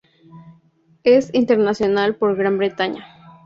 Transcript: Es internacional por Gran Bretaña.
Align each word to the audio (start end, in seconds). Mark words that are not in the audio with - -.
Es 1.03 1.29
internacional 1.31 2.15
por 2.15 2.35
Gran 2.35 2.57
Bretaña. 2.57 3.05